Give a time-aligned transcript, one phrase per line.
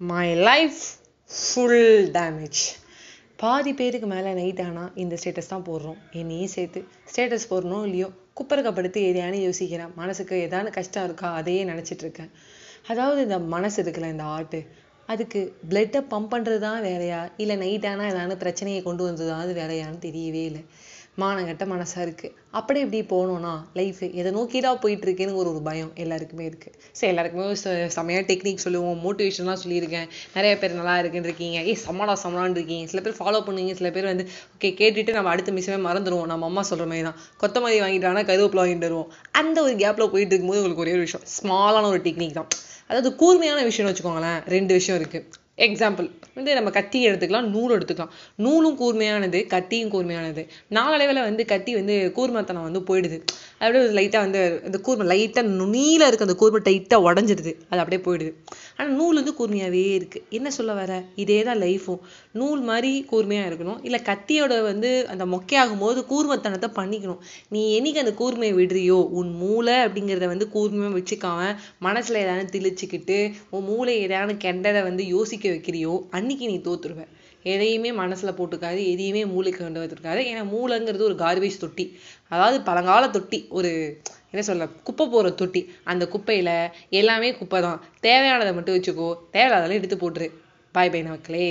[0.00, 0.80] My life
[1.30, 2.60] full damage
[3.40, 5.96] பாதி பேருக்கு மேலே நைட் ஆனால் இந்த ஸ்டேட்டஸ் தான் போடுறோம்.
[6.20, 6.80] என்னையும் சேர்த்து
[7.10, 8.08] ஸ்டேட்டஸ் போடணும் இல்லையோ
[8.38, 9.90] குப்பரக்கப்படுத்து எதையானு யோசிக்கிறேன்.
[10.00, 12.30] மனசுக்கு ஏதானு கஷ்டம் இருக்கா அதையே நினச்சிட்டு இருக்கேன்.
[12.92, 14.60] அதாவது இந்த மனசு இருக்குல்ல இந்த ஆர்ட்டு
[15.08, 15.40] அதுக்கு
[15.70, 20.44] பிளட்டை பம்ப் பண்ணுறது தான் வேலையா இல்லை நைட் ஆனால் ஏதாவது பிரச்சனையை கொண்டு வந்தது அது வேலையான்னு தெரியவே
[20.50, 20.62] இல்லை.
[21.22, 26.76] மானங்கட்ட மனசாக இருக்குது அப்படி இப்படி போகணுன்னா லைஃப் எதை நோக்கிடா போயிட்டுருக்கேன்னு ஒரு ஒரு பயம் எல்லாருக்குமே இருக்குது
[26.98, 27.46] சரி எல்லாருக்குமே
[27.96, 30.06] செம்மையாக டெக்னிக் சொல்லுவோம் மோட்டிவேஷன்லாம் சொல்லியிருக்கேன்.
[30.36, 31.58] நிறைய பேர் நல்லா இருக்குன்னு இருக்கீங்க.
[31.70, 32.86] ஏய் சம்மடா சம்மடான்னு இருக்கீங்க.
[32.92, 36.64] சில பேர் ஃபாலோ பண்ணுவீங்க சில பேர் வந்து ஓகே கேட்டுட்டு நம்ம அடுத்த மிஷமே மறந்துடுவோம் நம்ம அம்மா
[36.70, 39.10] சொல்கிற மாதிரி தான் கொத்தமல்லி வாங்கிட்டானா கருவேப்பில் வாங்கிட்டு வருவோம்.
[39.40, 42.50] அந்த ஒரு கேப்பில் போயிட்டு இருக்கும்போது உங்களுக்கு ஒரே ஒரு விஷயம் ஸ்மாலான ஒரு டெக்னிக் தான்.
[42.90, 45.26] அதாவது கூர்மையான விஷயம்னு வச்சுக்கோங்களேன் ரெண்டு விஷயம் இருக்குது
[45.58, 48.12] எக்ஸாம்பிள் வந்து நம்ம கத்தி எடுத்துக்கலாம் நூல் எடுத்துக்கலாம்.
[48.36, 50.42] நூலும் கூர்மையானது கத்தியும் கூர்மையானது.
[50.68, 53.18] நாளடைவில் வந்து கத்தி வந்து கூர்மத்தனம் வந்து போயிடுது.
[53.60, 57.52] அப்படியே லைட்டாக வந்து இந்த கூர்மை லைட்டாக நுனியில் இருக்க அந்த கூர்மை டைட்டாக உடஞ்சிடுது.
[57.70, 58.30] அது அப்படியே போயிடுது.
[58.76, 60.92] ஆனால் நூல் வந்து கூர்மையாகவே இருக்குது என்ன சொல்ல வர?
[61.22, 62.02] இதே தான் லைஃபும்
[62.40, 63.80] நூல் மாதிரி கூர்மையாக இருக்கணும்.
[63.88, 67.20] இல்லை கத்தியோட வந்து அந்த மொக்கையாகும் போது கூர்மத்தனத்தை பண்ணிக்கணும்.
[67.56, 71.50] நீ என்னைக்கு அந்த கூர்மையை விடுறியோ உன் மூளை அப்படிங்கிறத வந்து கூர்மையாக வச்சுக்காம
[71.88, 73.18] மனசில் ஏதாவது திளிச்சுக்கிட்டு
[73.56, 77.02] உன் மூளை ஏதாவது கெண்டதை வந்து யோசிக்க வைக்கிறியோ அன்னைக்கு நீ தோத்துருவ.
[77.54, 81.86] எதையுமே மனசுல போட்டுக்காது எதையுமே மூளைக்கு கொண்டு வந்திருக்காது ஏன்னா மூளைங்கிறது ஒரு கார்பேஜ் தொட்டி.
[82.32, 83.70] அதாவது பழங்கால தொட்டி ஒரு
[84.30, 85.62] என்ன சொல்ல குப்பை போகிற தொட்டி.
[85.84, 86.50] அந்த குப்பையில
[87.00, 89.10] எல்லாமே குப்பை தான் தேவையானதை மட்டும் வச்சுக்கோ.
[89.32, 90.28] தேவையில்லாதெல்லாம் எடுத்து போட்டுரு.
[90.74, 91.48] Bye bye நமக்களே